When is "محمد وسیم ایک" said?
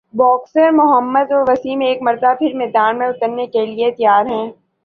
0.71-2.01